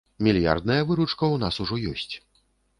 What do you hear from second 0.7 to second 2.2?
выручка ў нас ужо ёсць.